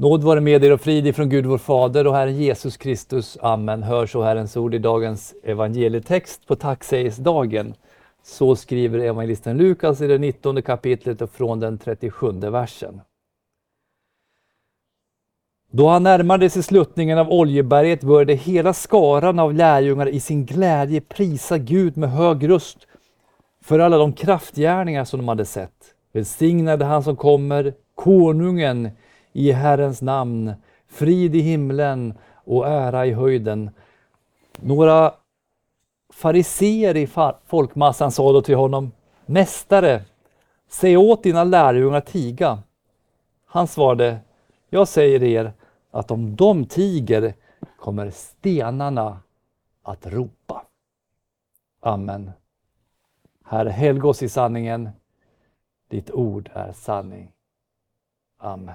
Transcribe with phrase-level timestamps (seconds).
[0.00, 3.38] Nåd vare med er och frid ifrån Gud vår Fader och Herren Jesus Kristus.
[3.40, 3.82] Amen.
[3.82, 7.74] Hör så Herrens ord i dagens evangelietext på tacksägelsedagen.
[8.22, 13.00] Så skriver evangelisten Lukas i det 19 kapitlet och från den 37 versen.
[15.70, 21.00] Då han närmade sig sluttningen av Oljeberget började hela skaran av lärjungar i sin glädje
[21.00, 22.78] prisa Gud med hög röst
[23.64, 25.94] för alla de kraftgärningar som de hade sett.
[26.12, 28.90] Välsignade han som kommer, konungen
[29.32, 30.52] i Herrens namn,
[30.88, 33.70] frid i himlen och ära i höjden.
[34.60, 35.14] Några
[36.12, 37.06] fariseer i
[37.46, 38.92] folkmassan sa då till honom,
[39.26, 40.04] Mästare,
[40.68, 42.62] säg åt dina lärjungar att tiga.
[43.46, 44.20] Han svarade,
[44.68, 45.52] jag säger er
[45.90, 47.34] att om de tiger
[47.76, 49.20] kommer stenarna
[49.82, 50.66] att ropa.
[51.80, 52.30] Amen.
[53.44, 54.90] Herre, helg oss i sanningen.
[55.88, 57.32] Ditt ord är sanning.
[58.38, 58.74] Amen.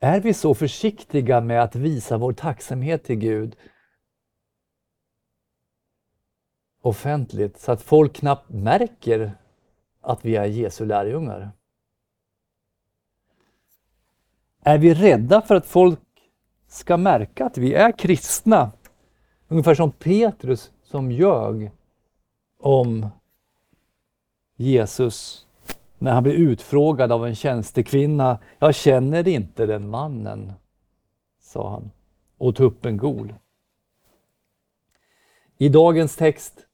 [0.00, 3.56] Är vi så försiktiga med att visa vår tacksamhet till Gud
[6.82, 9.32] offentligt så att folk knappt märker
[10.00, 11.50] att vi är Jesu lärjungar?
[14.60, 16.00] Är vi rädda för att folk
[16.66, 18.72] ska märka att vi är kristna?
[19.48, 21.70] Ungefär som Petrus som ljög
[22.58, 23.08] om
[24.56, 25.46] Jesus
[26.00, 28.38] när han blir utfrågad av en tjänstekvinna.
[28.58, 30.52] Jag känner inte den mannen,
[31.40, 31.90] sa han
[32.38, 33.34] och tog upp en gol.
[35.58, 36.66] I dagens text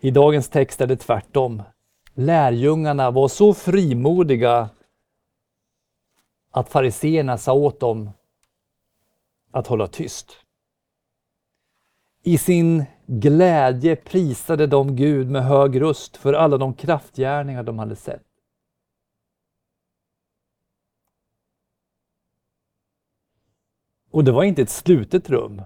[0.00, 1.62] I dagens text är det tvärtom.
[2.14, 4.70] Lärjungarna var så frimodiga
[6.50, 8.10] att fariseerna sa åt dem
[9.50, 10.36] att hålla tyst.
[12.22, 17.96] I sin glädje prisade de Gud med hög röst för alla de kraftgärningar de hade
[17.96, 18.22] sett.
[24.10, 25.62] Och det var inte ett slutet rum.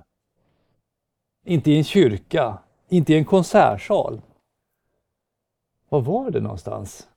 [1.45, 2.59] Inte i en kyrka,
[2.89, 4.21] inte i en konsertsal.
[5.89, 7.09] Var var det någonstans?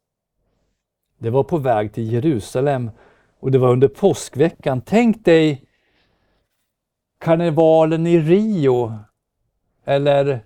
[1.17, 2.91] Det var på väg till Jerusalem
[3.39, 4.81] och det var under påskveckan.
[4.81, 5.66] Tänk dig
[7.19, 8.94] karnevalen i Rio
[9.85, 10.39] eller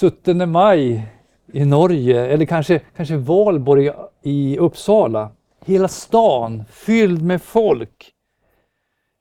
[0.00, 1.08] 17 maj
[1.52, 3.90] i Norge eller kanske, kanske Valborg
[4.22, 5.30] i Uppsala.
[5.64, 8.12] Hela stan fylld med folk.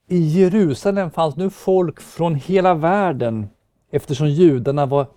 [0.07, 3.49] I Jerusalem fanns nu folk från hela världen
[3.91, 5.07] eftersom judarna var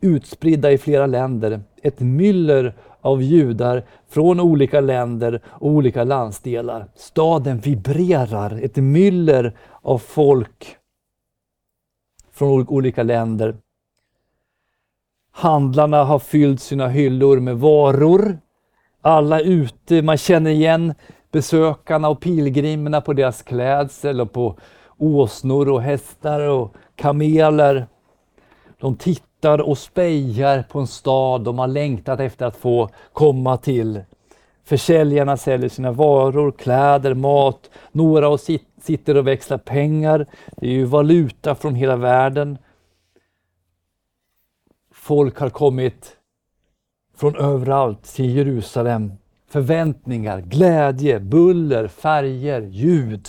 [0.00, 1.60] utspridda i flera länder.
[1.82, 6.86] Ett myller av judar från olika länder och olika landsdelar.
[6.94, 10.76] Staden vibrerar, ett myller av folk
[12.36, 13.56] från olika länder.
[15.32, 18.38] Handlarna har fyllt sina hyllor med varor.
[19.02, 20.94] Alla ute, man känner igen
[21.32, 24.56] besökarna och pilgrimerna på deras klädsel och på
[24.98, 27.86] åsnor och hästar och kameler.
[28.80, 34.00] De tittar och spejar på en stad de har längtat efter att få komma till.
[34.64, 37.70] Försäljarna säljer sina varor, kläder, mat.
[37.92, 38.40] Några och
[38.86, 40.26] sitter och växlar pengar.
[40.56, 42.58] Det är ju valuta från hela världen.
[44.92, 46.16] Folk har kommit
[47.16, 49.12] från överallt till Jerusalem.
[49.48, 53.28] Förväntningar, glädje, buller, färger, ljud.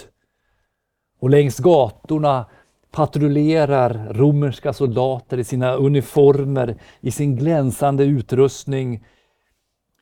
[1.19, 2.45] Och längs gatorna
[2.91, 9.05] patrullerar romerska soldater i sina uniformer, i sin glänsande utrustning.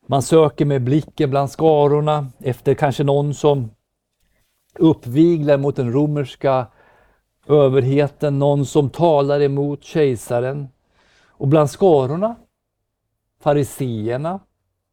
[0.07, 3.69] Man söker med blicken bland skarorna efter kanske någon som
[4.79, 6.67] uppviglar mot den romerska
[7.47, 10.67] överheten, någon som talar emot kejsaren.
[11.27, 12.35] Och bland skarorna,
[13.41, 14.39] fariseerna,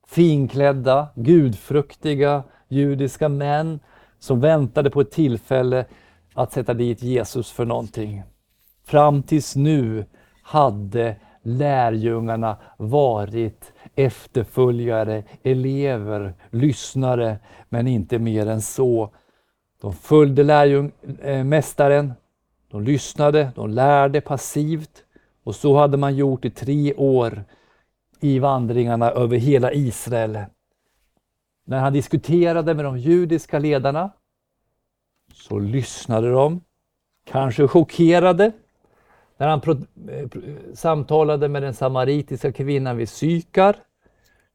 [0.07, 3.81] finklädda, gudfruktiga judiska män
[4.19, 5.85] som väntade på ett tillfälle
[6.35, 8.23] att sätta dit Jesus för någonting.
[8.85, 10.07] Fram tills nu
[10.43, 17.39] hade lärjungarna varit efterföljare, elever, lyssnare,
[17.69, 19.11] men inte mer än så.
[19.83, 20.93] De följde lärjung,
[21.23, 22.13] äh, mästaren,
[22.69, 25.05] de lyssnade, de lärde passivt
[25.45, 27.45] och så hade man gjort i tre år
[28.21, 30.39] i vandringarna över hela Israel.
[31.65, 34.11] När han diskuterade med de judiska ledarna
[35.35, 36.61] så lyssnade de,
[37.25, 38.53] kanske chockerade,
[39.37, 40.29] när han eh,
[40.75, 43.77] samtalade med den samaritiska kvinnan vid Sykar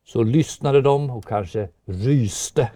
[0.05, 2.71] så lyssnade de och kanske ryste.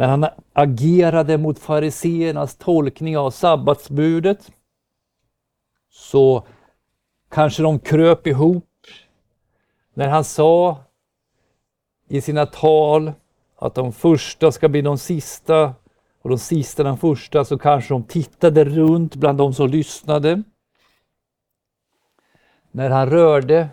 [0.00, 4.52] När han agerade mot fariseernas tolkning av sabbatsbudet
[5.90, 6.46] så
[7.30, 8.64] Kanske de kröp ihop
[9.94, 10.78] när han sa
[12.08, 13.12] i sina tal
[13.58, 15.74] att de första ska bli de sista
[16.22, 20.42] och de sista de första så kanske de tittade runt bland de som lyssnade.
[22.70, 23.68] När han rörde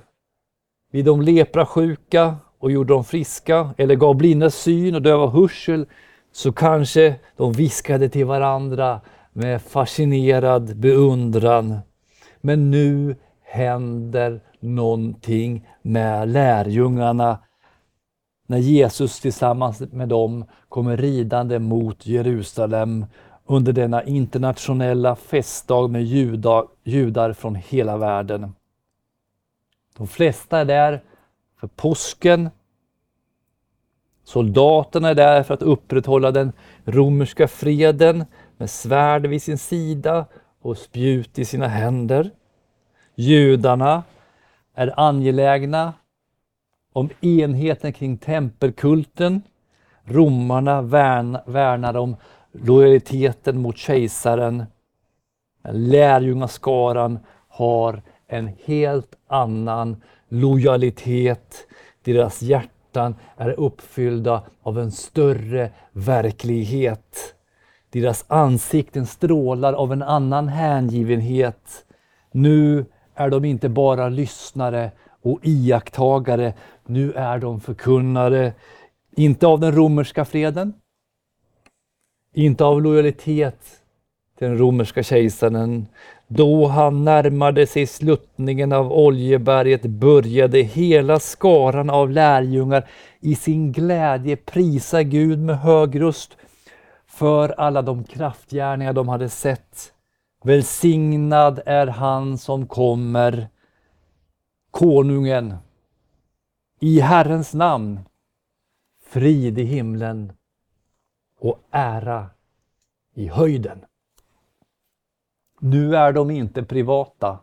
[0.92, 5.88] vid de leprasjuka och gjorde dem friska eller gav blinda syn och döva hörsel
[6.38, 9.02] så kanske de viskade till varandra
[9.34, 11.80] med fascinerad beundran.
[12.42, 17.40] Men nu händer någonting med lärjungarna
[18.48, 23.06] när Jesus tillsammans med dem kommer ridande mot Jerusalem
[23.46, 28.56] under denna internationella festdag med judar, judar från hela världen.
[29.98, 31.04] De flesta är där
[31.60, 32.50] för påsken.
[34.28, 36.54] Soldaterna är där för att upprätthålla den
[36.86, 38.26] romerska freden
[38.58, 40.26] med svärd vid sin sida
[40.62, 42.32] och spjut i sina händer.
[43.16, 44.04] Judarna
[44.76, 45.94] är angelägna
[46.94, 49.42] om enheten kring tempelkulten.
[50.04, 52.16] Romarna värnar om
[52.52, 54.66] lojaliteten mot kejsaren.
[55.72, 61.68] Lärjungaskaran har en helt annan lojalitet.
[62.04, 62.42] Deras
[62.88, 67.36] hjärtan är uppfyllda av en större verklighet.
[67.90, 71.86] Deras ansikten strålar av en annan hängivenhet.
[72.32, 72.86] Nu
[73.16, 74.92] är de inte bara lyssnare
[75.24, 76.54] och iakttagare,
[76.86, 78.54] nu är de förkunnare,
[79.16, 80.74] inte av den romerska freden,
[82.34, 83.60] inte av lojalitet
[84.38, 85.88] till den romerska kejsaren.
[86.28, 92.90] Då han närmade sig sluttningen av Oljeberget började hela skaran av lärjungar
[93.20, 96.38] i sin glädje prisa Gud med hög röst
[97.08, 99.94] för alla de kraftgärningar de hade sett.
[100.44, 103.48] Välsignad är han som kommer,
[104.72, 105.56] konungen,
[106.80, 108.00] i Herrens namn,
[109.06, 110.32] frid i himlen
[111.40, 112.30] och ära
[113.14, 113.86] i höjden.
[115.60, 117.40] Nu är de inte privata,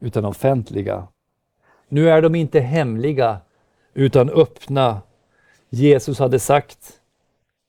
[0.00, 1.08] utan offentliga.
[1.88, 3.40] Nu är de inte hemliga,
[3.94, 5.02] utan öppna.
[5.68, 7.00] Jesus hade sagt,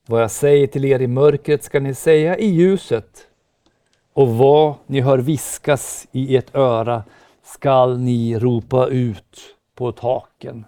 [0.05, 3.27] vad jag säger till er i mörkret ska ni säga i ljuset
[4.13, 7.03] och vad ni hör viskas i ert öra
[7.43, 10.65] skall ni ropa ut på taken.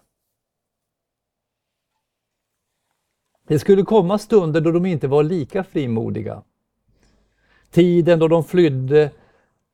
[3.48, 6.44] Det skulle komma stunder då de inte var lika frimodiga.
[7.74, 9.10] Tiden då de flydde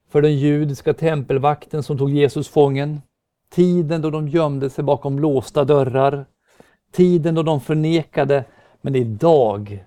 [0.10, 3.02] för den judiska tempelvakten som tog Jesus fången.
[3.52, 6.26] Tiden då de gömde sig bakom låsta dörrar.
[6.92, 8.44] Tiden då de förnekade,
[8.82, 9.86] men idag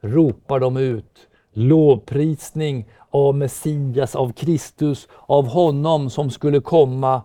[0.00, 7.22] ropar de ut lovprisning av Messias, av Kristus, av honom som skulle komma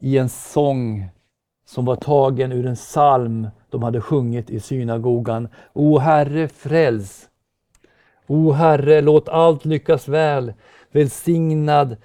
[0.00, 1.08] i en sång
[1.66, 5.48] som var tagen ur en psalm de hade sjungit i synagogan.
[5.72, 7.29] O Herre, fräls!
[8.30, 10.52] O Herre, låt allt lyckas väl.
[10.92, 11.96] Välsignad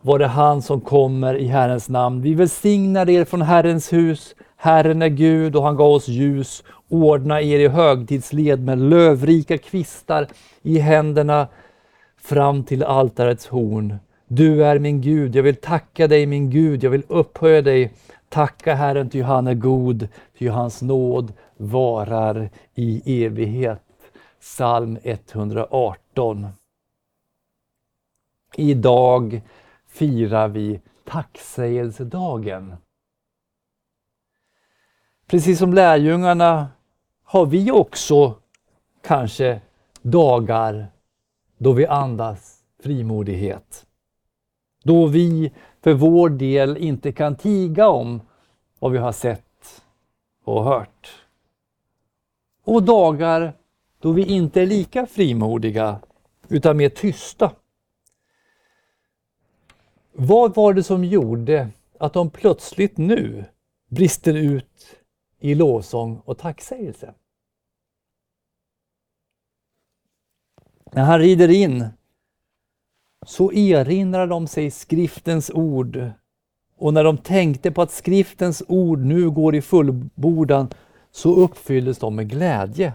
[0.00, 2.22] var det han som kommer i Herrens namn.
[2.22, 4.34] Vi välsignar er från Herrens hus.
[4.56, 6.64] Herren är Gud och han gav oss ljus.
[6.88, 10.26] Ordna er i högtidsled med lövrika kvistar
[10.62, 11.48] i händerna
[12.22, 13.96] fram till altarets horn.
[14.28, 17.92] Du är min Gud, jag vill tacka dig min Gud, jag vill upphöja dig.
[18.28, 23.82] Tacka Herren, ty han är god, ty hans nåd varar i evighet.
[24.40, 26.48] Psalm 118.
[28.56, 29.42] Idag
[29.86, 32.76] firar vi tacksägelsedagen.
[35.26, 36.68] Precis som lärjungarna
[37.22, 38.34] har vi också
[39.02, 39.60] kanske
[40.02, 40.86] dagar
[41.58, 43.86] då vi andas frimodighet.
[44.82, 48.20] Då vi för vår del inte kan tiga om
[48.78, 49.82] vad vi har sett
[50.44, 51.26] och hört.
[52.64, 53.59] Och dagar
[54.00, 56.00] då vi inte är lika frimodiga
[56.48, 57.52] utan mer tysta.
[60.12, 63.44] Vad var det som gjorde att de plötsligt nu
[63.88, 64.96] brister ut
[65.38, 67.14] i lovsång och tacksägelse?
[70.92, 71.86] När han rider in
[73.26, 76.10] så erinrar de sig skriftens ord
[76.76, 80.68] och när de tänkte på att skriftens ord nu går i fullbordan
[81.10, 82.92] så uppfylldes de med glädje.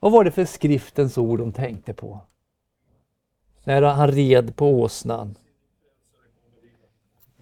[0.00, 2.20] Vad var det för skriftens ord de tänkte på?
[3.64, 5.34] När han red på åsnan.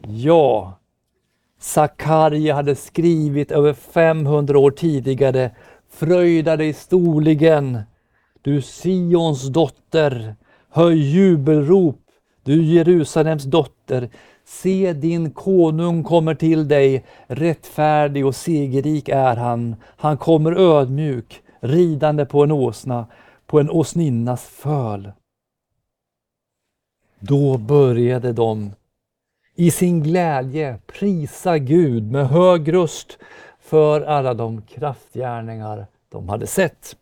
[0.00, 0.79] Ja,
[1.59, 5.50] Sakarja hade skrivit över 500 år tidigare.
[5.91, 7.81] Fröjda dig storligen,
[8.43, 10.37] du Sions dotter,
[10.71, 12.00] höj jubelrop.
[12.43, 14.11] Du Jerusalems dotter,
[14.45, 19.77] se din konung kommer till dig, rättfärdig och segerrik är han.
[19.97, 23.07] Han kommer ödmjuk, ridande på en åsna,
[23.47, 25.12] på en åsninnas föl.
[27.21, 28.71] Då började de
[29.55, 33.19] i sin glädje prisa Gud med hög röst
[33.61, 36.97] för alla de kraftgärningar de hade sett.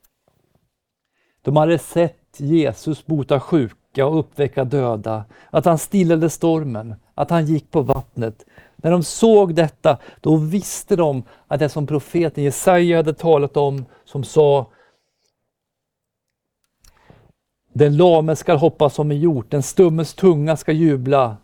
[1.43, 7.47] De hade sett Jesus bota sjuka och uppväcka döda, att han stillade stormen, att han
[7.47, 8.45] gick på vattnet.
[8.87, 13.85] När de såg detta, då visste de att det som profeten Jesaja hade talat om,
[14.05, 14.71] som sa
[17.73, 21.37] Den lame skall hoppa som en hjort, den stummes tunga ska jubla.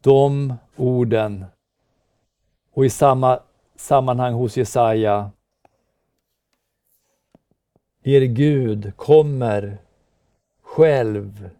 [0.00, 1.44] De orden
[2.72, 3.40] och i samma
[3.76, 5.30] sammanhang hos Jesaja.
[8.02, 9.78] Er Gud kommer
[10.62, 11.50] själv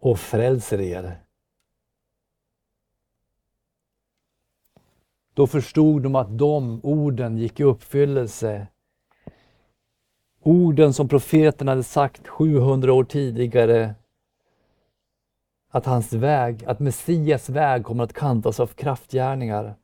[0.00, 1.20] och frälser er.
[5.34, 8.66] Då förstod de att de orden gick i uppfyllelse.
[10.42, 13.94] Orden som profeten hade sagt 700 år tidigare.
[15.70, 19.74] Att hans väg, att Messias väg kommer att kantas av kraftgärningar.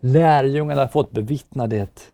[0.00, 2.12] Lärjungarna har fått bevittna det.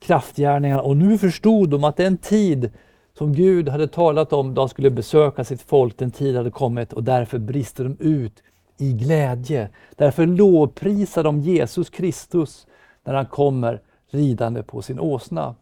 [0.00, 0.80] Kraftgärningar.
[0.80, 2.70] och nu förstod de att den tid
[3.18, 6.92] som Gud hade talat om då han skulle besöka sitt folk, den tid hade kommit
[6.92, 8.42] och därför brister de ut
[8.78, 9.70] i glädje.
[9.96, 12.66] Därför lovprisar de Jesus Kristus
[13.04, 15.54] när han kommer ridande på sin åsna.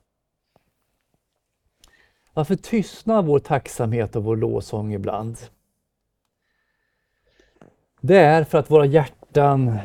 [2.35, 5.39] Varför tystnar vår tacksamhet och vår lovsång ibland?
[8.01, 9.79] Det är för att våra hjärtan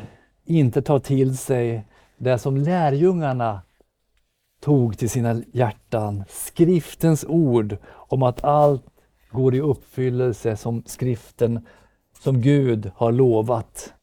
[0.45, 1.85] inte tar till sig
[2.17, 3.61] det som lärjungarna
[4.61, 6.23] tog till sina hjärtan.
[6.29, 8.85] Skriftens ord om att allt
[9.31, 11.67] går i uppfyllelse som skriften,
[12.19, 13.93] som Gud har lovat.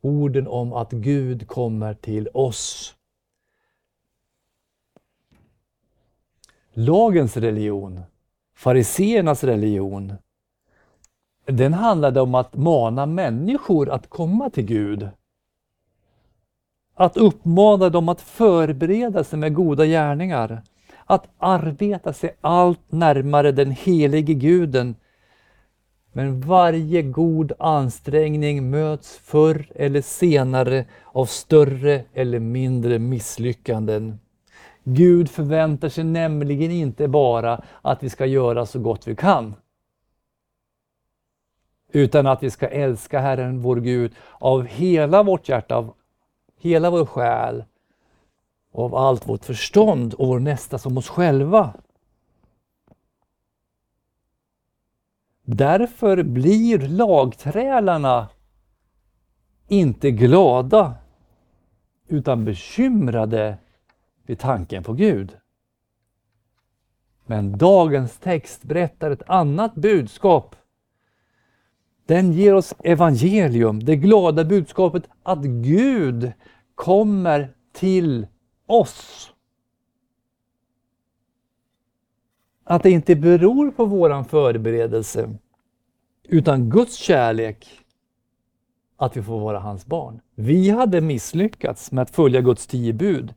[0.00, 2.94] Orden om att Gud kommer till oss.
[6.72, 8.00] Lagens religion,
[8.56, 10.12] fariseernas religion,
[11.46, 15.08] den handlade om att mana människor att komma till Gud.
[16.94, 20.62] Att uppmana dem att förbereda sig med goda gärningar.
[21.04, 24.96] Att arbeta sig allt närmare den helige guden.
[26.12, 34.18] Men varje god ansträngning möts förr eller senare av större eller mindre misslyckanden.
[34.84, 39.54] Gud förväntar sig nämligen inte bara att vi ska göra så gott vi kan.
[41.92, 45.94] Utan att vi ska älska Herren vår Gud av hela vårt hjärta, av
[46.64, 47.64] hela vår själ
[48.72, 51.74] och av allt vårt förstånd och vår nästa som oss själva.
[55.42, 58.28] Därför blir lagträlarna
[59.68, 60.94] inte glada
[62.08, 63.58] utan bekymrade
[64.26, 65.36] vid tanken på Gud.
[67.26, 70.56] Men dagens text berättar ett annat budskap
[72.06, 76.32] den ger oss evangelium, det glada budskapet att Gud
[76.74, 78.26] kommer till
[78.66, 79.30] oss.
[82.64, 85.30] Att det inte beror på våran förberedelse
[86.28, 87.84] utan Guds kärlek
[88.96, 90.20] att vi får vara hans barn.
[90.34, 93.34] Vi hade misslyckats med att följa Guds tio bud.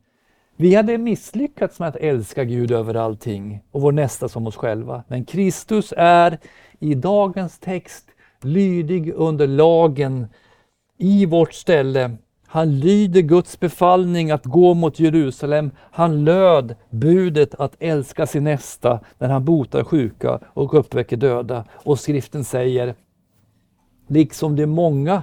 [0.56, 5.04] Vi hade misslyckats med att älska Gud över allting och vår nästa som oss själva.
[5.08, 6.38] Men Kristus är
[6.78, 8.06] i dagens text
[8.40, 10.26] lydig under lagen
[10.96, 12.16] i vårt ställe.
[12.50, 15.70] Han lyder Guds befallning att gå mot Jerusalem.
[15.90, 21.64] Han löd budet att älska sin nästa när han botar sjuka och uppväcker döda.
[21.70, 22.94] Och skriften säger,
[24.06, 25.22] liksom de många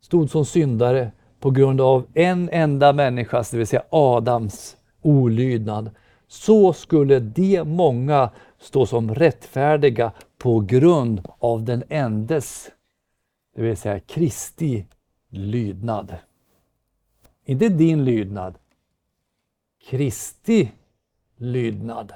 [0.00, 5.90] stod som syndare på grund av en enda människas, det vill säga Adams olydnad,
[6.28, 12.70] så skulle de många stå som rättfärdiga på grund av den endes,
[13.56, 14.86] det vill säga Kristi
[15.36, 16.14] lydnad.
[17.44, 18.54] Inte din lydnad,
[19.88, 20.72] Kristi
[21.36, 22.12] lydnad.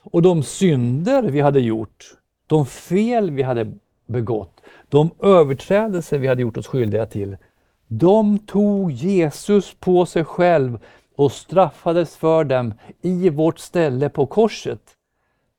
[0.00, 3.72] Och de synder vi hade gjort, de fel vi hade
[4.06, 7.36] begått, de överträdelser vi hade gjort oss skyldiga till,
[7.88, 10.78] de tog Jesus på sig själv
[11.16, 14.96] och straffades för dem i vårt ställe på korset.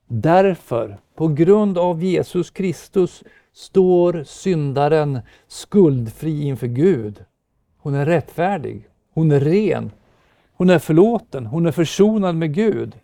[0.07, 7.25] Därför, på grund av Jesus Kristus, står syndaren skuldfri inför Gud.
[7.77, 9.91] Hon är rättfärdig, hon är ren,
[10.53, 12.99] hon är förlåten, hon är försonad med Gud.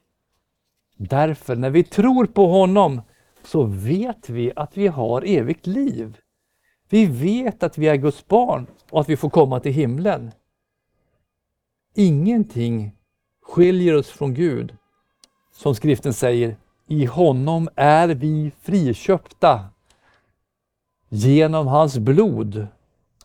[0.97, 3.01] Därför, när vi tror på honom,
[3.43, 6.17] så vet vi att vi har evigt liv.
[6.89, 10.31] Vi vet att vi är Guds barn och att vi får komma till himlen.
[11.95, 12.95] Ingenting
[13.41, 14.75] skiljer oss från Gud.
[15.51, 19.65] Som skriften säger, i honom är vi friköpta
[21.09, 22.67] genom hans blod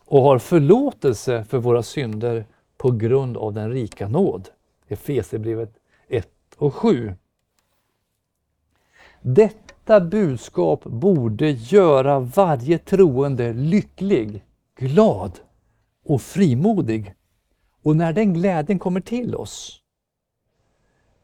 [0.05, 2.45] och har förlåtelse för våra synder
[2.77, 4.49] på grund av den rika nåd.
[4.87, 5.73] Efesierbrevet
[6.07, 6.27] 1
[6.57, 7.13] och 7.
[9.21, 14.43] Detta budskap borde göra varje troende lycklig,
[14.75, 15.39] glad
[16.05, 17.13] och frimodig.
[17.83, 19.81] Och när den glädjen kommer till oss,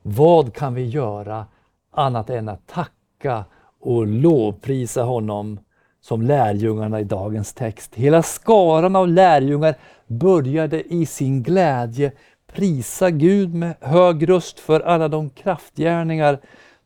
[0.01, 1.45] vad kan vi göra
[1.91, 3.45] annat än att tacka
[3.79, 5.59] och lovprisa honom
[6.01, 7.95] som lärjungarna i dagens text.
[7.95, 9.75] Hela skaran av lärjungar
[10.07, 12.11] började i sin glädje
[12.47, 16.39] prisa Gud med hög röst för alla de kraftgärningar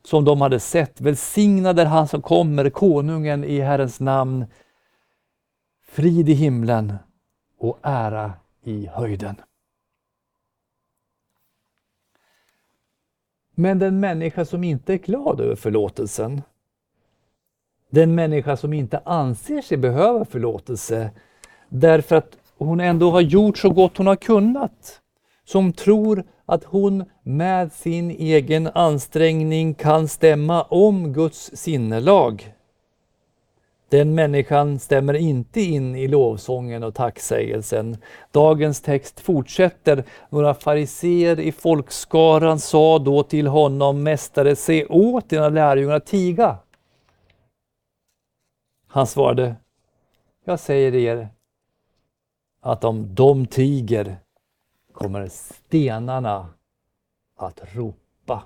[0.03, 1.01] som de hade sett.
[1.01, 4.45] Välsignad är han som kommer, konungen i Herrens namn.
[5.87, 6.93] Frid i himlen
[7.59, 9.35] och ära i höjden.
[13.55, 16.41] Men den människa som inte är glad över förlåtelsen,
[17.89, 21.11] den människa som inte anser sig behöva förlåtelse
[21.69, 25.01] därför att hon ändå har gjort så gott hon har kunnat,
[25.45, 32.51] som tror att hon med sin egen ansträngning kan stämma om Guds sinnelag.
[33.89, 37.97] Den människan stämmer inte in i lovsången och tacksägelsen.
[38.31, 40.03] Dagens text fortsätter.
[40.29, 46.57] Några fariseer i folkskaran sa då till honom, Mästare, se åt dina lärjungar att tiga.
[48.95, 49.55] Han svarade,
[50.45, 51.29] jag säger er
[52.61, 54.17] att om de tiger
[54.91, 56.49] kommer stenarna
[57.37, 58.43] att ropa.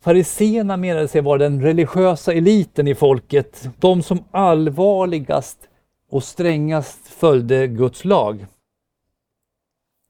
[0.00, 5.68] Fariséerna menade sig vara den religiösa eliten i folket, de som allvarligast
[6.10, 8.46] och strängast följde Guds lag.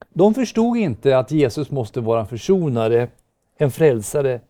[0.09, 3.09] De förstod inte att Jesus måste vara en försonare,
[3.57, 4.41] en frälsare,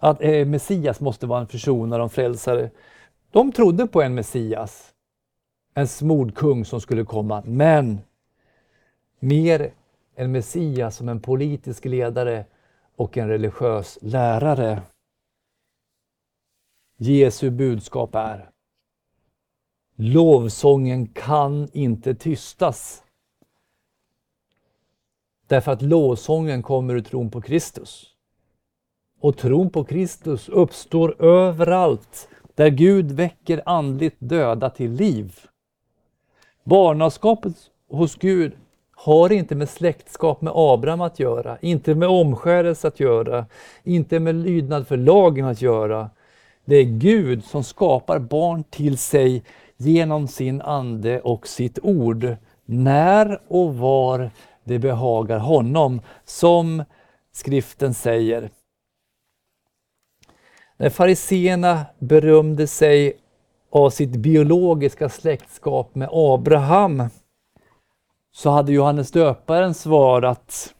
[0.00, 2.70] att eh, Messias måste vara en försonare och en frälsare.
[3.30, 4.94] De trodde på en Messias,
[5.74, 7.98] en smordkung som skulle komma, men
[9.18, 9.72] mer
[10.14, 12.44] en Messias som en politisk ledare
[12.96, 14.82] och en religiös lärare.
[16.96, 18.50] Jesu budskap är
[19.96, 23.02] Lovsången kan inte tystas.
[25.46, 28.14] Därför att lovsången kommer ur tron på Kristus.
[29.20, 35.34] Och tron på Kristus uppstår överallt där Gud väcker andligt döda till liv.
[36.64, 37.52] Barnaskapet
[37.90, 38.52] hos Gud
[38.92, 43.46] har inte med släktskap med Abraham att göra, inte med omskärelse att göra,
[43.84, 46.10] inte med lydnad för lagen att göra.
[46.64, 49.42] Det är Gud som skapar barn till sig
[49.76, 54.30] genom sin ande och sitt ord, när och var
[54.64, 56.84] det behagar honom, som
[57.32, 58.50] skriften säger.
[60.80, 63.20] När fariseerna berömde sig
[63.70, 67.02] av sitt biologiska släktskap med Abraham
[68.32, 70.74] så hade Johannes döparen svarat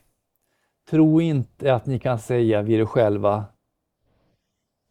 [0.91, 3.45] Tro inte att ni kan säga vid er själva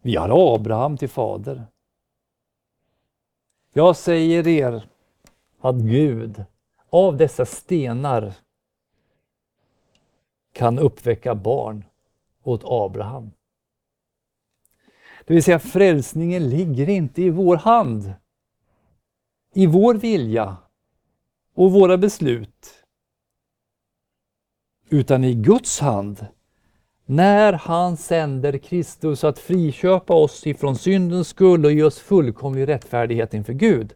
[0.02, 1.64] Vi har Abraham till fader.
[3.74, 4.90] Jag säger er
[5.60, 6.44] att Gud
[6.90, 8.34] av dessa stenar
[10.54, 11.86] kan uppväcka barn
[12.44, 13.32] åt Abraham.
[15.30, 18.14] Det vill säga frälsningen ligger inte i vår hand,
[19.54, 20.58] i vår vilja
[21.56, 22.84] och våra beslut,
[24.90, 26.26] utan i Guds hand.
[27.06, 33.34] När han sänder Kristus att friköpa oss ifrån syndens skull och ge oss fullkomlig rättfärdighet
[33.34, 33.94] inför Gud.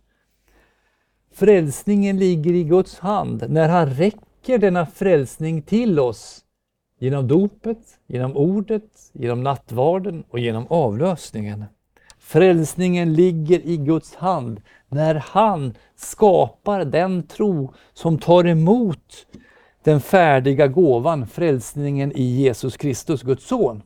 [1.31, 3.45] Frälsningen ligger i Guds hand.
[3.49, 6.43] När han räcker denna frälsning till oss
[7.03, 11.65] Genom dopet, genom ordet, genom nattvarden och genom avlösningen.
[12.19, 19.27] Frälsningen ligger i Guds hand när han skapar den tro som tar emot
[19.83, 23.81] den färdiga gåvan, frälsningen i Jesus Kristus, Guds son.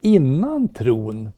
[0.00, 1.32] Innan tron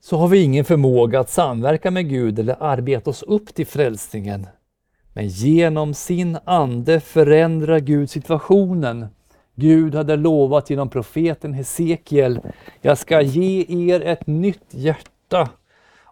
[0.00, 4.46] så har vi ingen förmåga att samverka med Gud eller arbeta oss upp till frälsningen.
[5.16, 9.06] Men genom sin ande förändrar Gud situationen.
[9.54, 12.40] Gud hade lovat genom profeten Hesekiel,
[12.80, 15.50] jag ska ge er ett nytt hjärta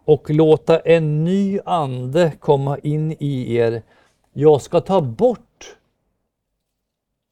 [0.05, 3.83] och låta en ny ande komma in i er.
[4.33, 5.77] Jag ska ta bort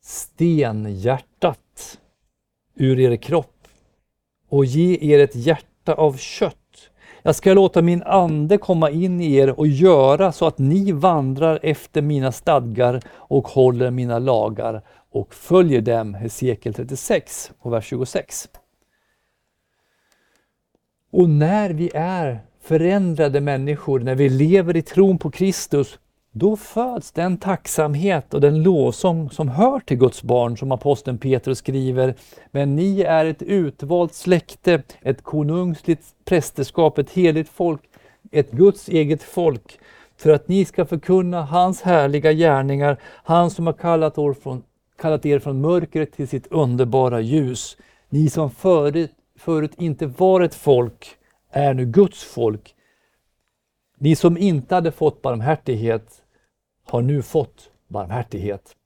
[0.02, 1.98] stenhjärtat
[2.74, 3.68] ur er kropp
[4.48, 6.59] och ge er ett hjärta av kött.
[7.22, 11.58] Jag ska låta min ande komma in i er och göra så att ni vandrar
[11.62, 16.14] efter mina stadgar och håller mina lagar och följer dem.
[16.14, 18.48] Hesekiel 36 och vers 26.
[21.12, 25.98] Och när vi är förändrade människor, när vi lever i tron på Kristus,
[26.32, 31.58] då föds den tacksamhet och den lovsång som hör till Guds barn, som aposteln Petrus
[31.58, 32.14] skriver.
[32.50, 37.80] Men ni är ett utvalt släkte, ett konungsligt prästerskap, ett heligt folk,
[38.30, 39.78] ett Guds eget folk,
[40.16, 44.62] för att ni ska förkunna hans härliga gärningar, han som har kallat, er från,
[44.98, 47.76] kallat er från mörkret till sitt underbara ljus.
[48.08, 51.08] Ni som förut, förut inte var ett folk,
[51.50, 52.74] är nu Guds folk.
[53.98, 56.19] Ni som inte hade fått barmhärtighet
[56.90, 58.76] har nu fått barmhärtighet.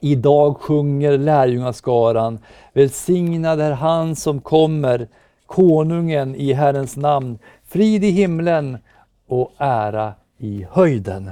[0.00, 2.38] Idag sjunger lärjungaskaran
[2.72, 5.08] Välsignad är han som kommer,
[5.46, 8.78] konungen i Herrens namn, frid i himlen
[9.26, 11.30] och ära i höjden.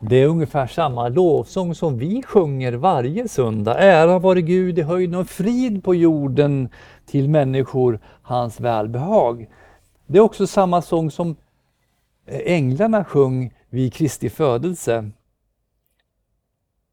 [0.00, 3.78] Det är ungefär samma lovsång som vi sjunger varje söndag.
[3.78, 6.68] Ära vare Gud i höjden och frid på jorden
[7.06, 9.48] till människor, hans välbehag.
[10.06, 11.36] Det är också samma sång som
[12.30, 15.10] Eh, änglarna sjöng vid Kristi födelse.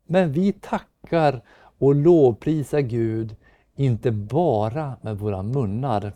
[0.04, 3.36] Men vi tackar och lovprisar Gud
[3.76, 6.14] inte bara med våra munnar.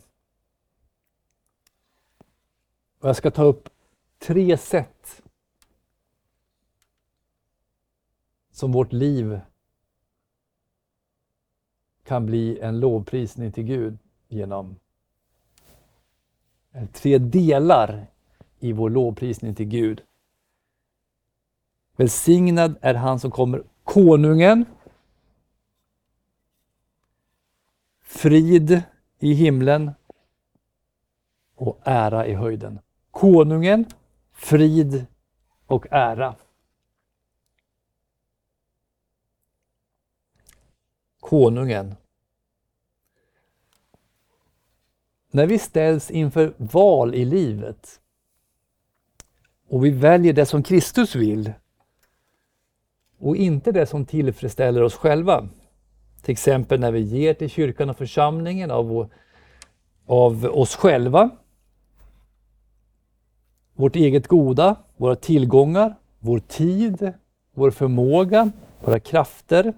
[2.99, 3.69] Och jag ska ta upp
[4.19, 5.23] tre sätt
[8.51, 9.39] som vårt liv
[12.03, 14.75] kan bli en lovprisning till Gud genom.
[16.93, 18.07] Tre delar
[18.59, 20.01] i vår lovprisning till Gud.
[21.95, 24.65] Välsignad är han som kommer, konungen.
[28.01, 28.81] Frid
[29.19, 29.91] i himlen
[31.55, 32.79] och ära i höjden.
[33.11, 33.85] Konungen,
[34.31, 35.05] frid
[35.65, 36.35] och ära.
[41.19, 41.95] Konungen.
[45.31, 48.01] När vi ställs inför val i livet
[49.69, 51.53] och vi väljer det som Kristus vill
[53.19, 55.47] och inte det som tillfredsställer oss själva.
[56.21, 59.09] Till exempel när vi ger till kyrkan och församlingen av,
[60.05, 61.29] av oss själva,
[63.73, 67.13] vårt eget goda, våra tillgångar, vår tid,
[67.53, 69.73] vår förmåga, våra krafter.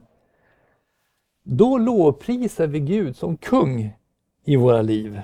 [1.43, 3.93] Då lovprisar vi Gud som kung
[4.43, 5.21] i våra liv.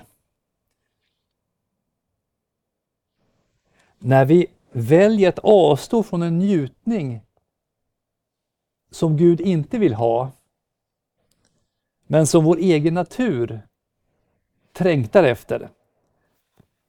[4.00, 7.22] När vi väljer att avstå från en njutning
[8.92, 10.32] som Gud inte vill ha,
[12.08, 13.62] men som vår egen natur
[14.74, 15.70] trängtar efter,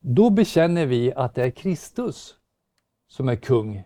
[0.00, 2.36] då bekänner vi att det är Kristus
[3.06, 3.84] som är kung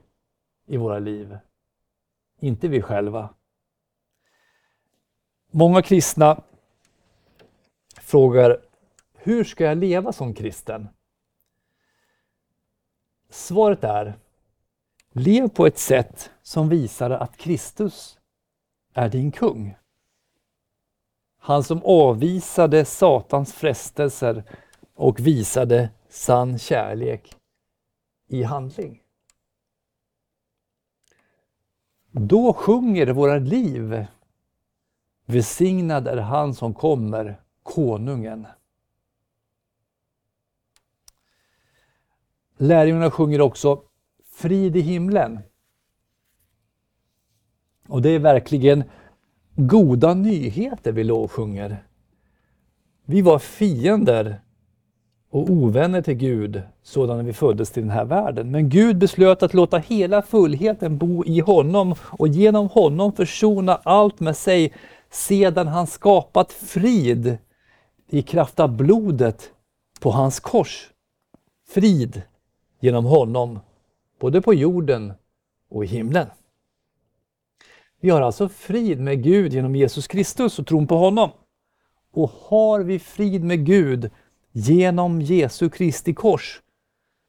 [0.67, 1.39] i våra liv,
[2.41, 3.35] inte vi själva.
[5.51, 6.43] Många kristna
[8.01, 8.61] frågar,
[9.15, 10.89] hur ska jag leva som kristen?
[13.33, 14.19] Svaret är
[15.13, 18.19] Lev på ett sätt som visar att Kristus
[18.95, 19.77] är din kung.
[21.39, 24.45] Han som avvisade Satans frestelser
[24.95, 27.37] och visade sann kärlek
[28.29, 29.03] i handling.
[32.11, 34.07] Då sjunger våra liv
[35.27, 38.47] Välsignad är han som kommer, konungen.
[42.63, 43.81] Lärjungarna sjunger också
[44.35, 45.41] Frid i himlen.
[47.89, 48.85] Och det är verkligen
[49.57, 51.87] goda nyheter vi lovsjunger.
[53.05, 54.41] Vi var fiender
[55.31, 58.51] och ovänner till Gud sådana vi föddes till den här världen.
[58.51, 64.21] Men Gud beslöt att låta hela fullheten bo i honom och genom honom försona allt
[64.21, 64.73] med sig
[65.11, 67.39] sedan han skapat frid
[68.09, 69.51] i kraft av blodet
[70.01, 70.91] på hans kors.
[71.69, 72.23] Frid
[72.83, 73.61] genom honom,
[74.21, 75.13] både på jorden
[75.69, 76.27] och i himlen.
[78.01, 81.31] Vi har alltså frid med Gud genom Jesus Kristus och tron på honom.
[82.13, 84.11] Och har vi frid med Gud
[84.53, 86.63] genom Jesu Kristi kors,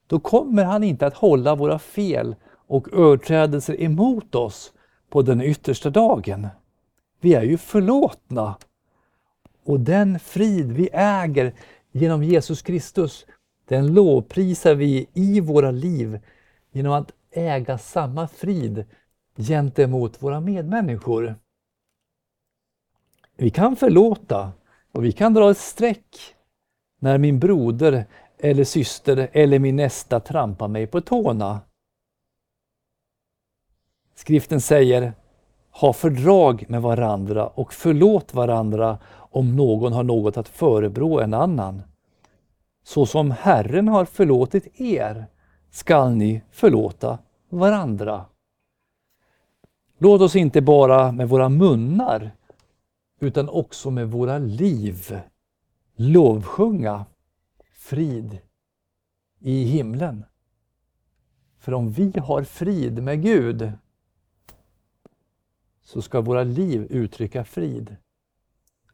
[0.06, 2.36] då kommer han inte att hålla våra fel
[2.66, 4.72] och överträdelser emot oss
[5.10, 6.48] på den yttersta dagen.
[7.20, 8.56] Vi är ju förlåtna.
[9.64, 11.54] Och den frid vi äger
[11.92, 13.26] genom Jesus Kristus,
[13.64, 16.20] den lovprisar vi i våra liv
[16.72, 18.84] genom att äga samma frid
[19.36, 21.34] gentemot våra medmänniskor.
[23.36, 24.52] Vi kan förlåta
[24.92, 26.34] och vi kan dra ett streck
[27.00, 28.06] när min broder
[28.38, 31.60] eller syster eller min nästa trampar mig på tårna.
[34.14, 35.12] Skriften säger
[35.70, 41.82] ha fördrag med varandra och förlåt varandra om någon har något att förebrå en annan.
[42.84, 45.26] Så som Herren har förlåtit er
[45.70, 47.18] skall ni förlåta
[47.48, 48.26] varandra.
[49.98, 52.30] Låt oss inte bara med våra munnar
[53.20, 55.20] utan också med våra liv
[55.96, 57.06] lovsjunga
[57.72, 58.38] frid
[59.38, 60.24] i himlen.
[61.58, 63.72] För om vi har frid med Gud
[65.82, 67.96] så ska våra liv uttrycka frid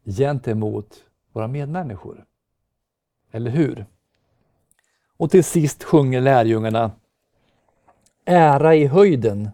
[0.04, 2.26] gentemot våra medmänniskor.
[3.30, 3.86] Eller hur?
[5.16, 6.90] Och till sist sjunger lärjungarna
[8.24, 9.50] Ära i höjden.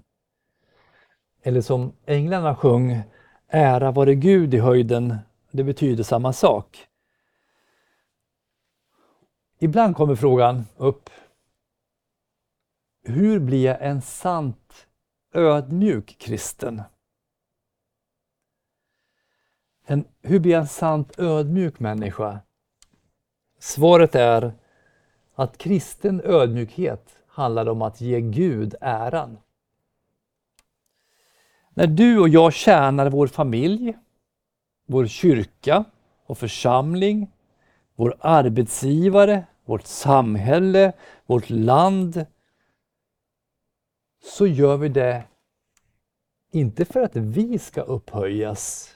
[1.42, 3.02] Eller som änglarna sjöng
[3.48, 5.16] Ära vare Gud i höjden.
[5.50, 6.86] Det betyder samma sak.
[9.58, 11.10] Ibland kommer frågan upp
[13.02, 14.86] Hur blir jag en sant
[15.32, 16.82] ödmjuk kristen?
[19.86, 22.40] En, hur blir jag en sant ödmjuk människa?
[23.58, 24.52] Svaret är
[25.34, 29.38] att kristen ödmjukhet handlar om att ge Gud äran.
[31.74, 33.96] När du och jag tjänar vår familj,
[34.86, 35.84] vår kyrka
[36.26, 37.30] och församling,
[37.94, 40.92] vår arbetsgivare, vårt samhälle,
[41.26, 42.26] vårt land,
[44.24, 45.24] så gör vi det
[46.52, 48.95] inte för att vi ska upphöjas.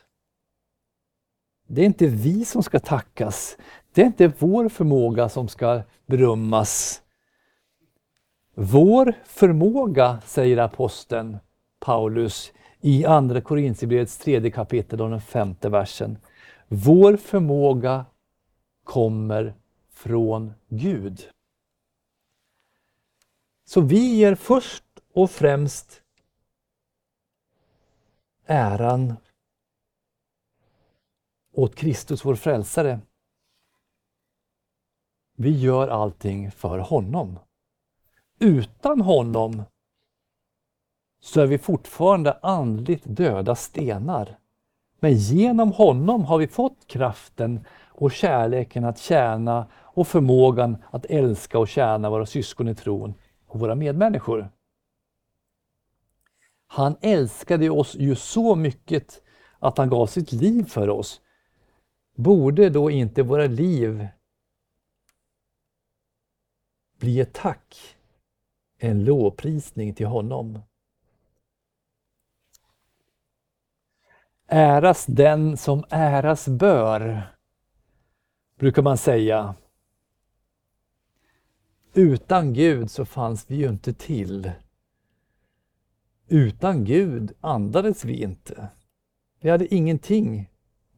[1.73, 3.57] Det är inte vi som ska tackas.
[3.93, 7.03] Det är inte vår förmåga som ska berömmas.
[8.55, 11.39] Vår förmåga, säger aposteln
[11.81, 16.19] Paulus i Andra Korintierbrevets tredje kapitel och den femte versen.
[16.69, 18.07] Vår förmåga
[18.85, 19.55] kommer
[19.91, 21.29] från Gud.
[23.65, 26.03] Så vi ger först och främst
[28.47, 29.17] äran
[31.53, 33.01] åt Kristus, vår frälsare.
[35.37, 37.39] Vi gör allting för honom.
[38.39, 39.63] Utan honom
[41.21, 44.39] så är vi fortfarande andligt döda stenar.
[45.01, 51.59] Men genom honom har vi fått kraften och kärleken att tjäna och förmågan att älska
[51.59, 53.15] och tjäna våra syskon i tron
[53.47, 54.51] och våra medmänniskor.
[56.67, 59.23] Han älskade oss ju så mycket
[59.59, 61.21] att han gav sitt liv för oss.
[62.21, 64.09] Borde då inte våra liv
[66.99, 67.97] bli ett tack,
[68.79, 70.59] en lovprisning till honom?
[74.47, 77.23] Äras den som äras bör,
[78.59, 79.55] brukar man säga.
[81.95, 84.53] Utan Gud så fanns vi ju inte till.
[86.29, 88.69] Utan Gud andades vi inte.
[89.41, 90.50] Vi hade ingenting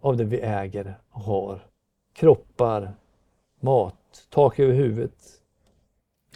[0.03, 1.67] av det vi äger och har.
[2.13, 2.95] Kroppar,
[3.61, 5.43] mat, tak över huvudet.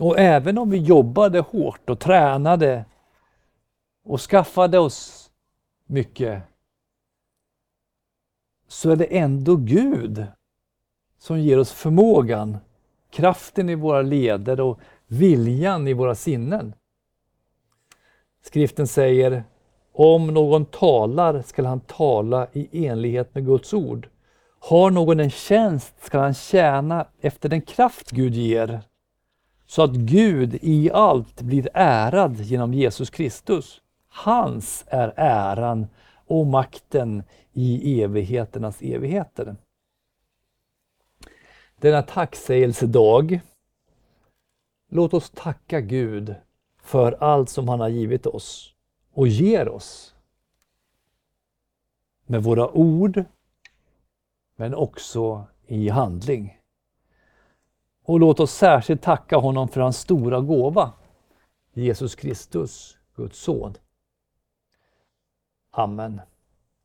[0.00, 2.84] Och även om vi jobbade hårt och tränade
[4.04, 5.30] och skaffade oss
[5.86, 6.42] mycket
[8.68, 10.26] så är det ändå Gud
[11.18, 12.58] som ger oss förmågan,
[13.10, 16.74] kraften i våra leder och viljan i våra sinnen.
[18.42, 19.44] Skriften säger
[19.98, 24.08] om någon talar skall han tala i enlighet med Guds ord.
[24.58, 28.80] Har någon en tjänst skall han tjäna efter den kraft Gud ger,
[29.66, 33.80] så att Gud i allt blir ärad genom Jesus Kristus.
[34.08, 35.86] Hans är äran
[36.26, 39.56] och makten i evigheternas evigheter.
[41.80, 43.40] Denna tacksägelsedag,
[44.90, 46.34] låt oss tacka Gud
[46.82, 48.75] för allt som han har givit oss
[49.16, 50.14] och ger oss.
[52.26, 53.24] Med våra ord,
[54.56, 56.60] men också i handling.
[58.02, 60.92] Och låt oss särskilt tacka honom för hans stora gåva,
[61.72, 63.74] Jesus Kristus, Guds son.
[65.70, 66.20] Amen.